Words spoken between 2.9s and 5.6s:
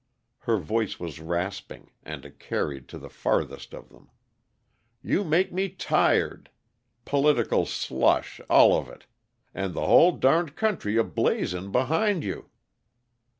the farthest of them. "You make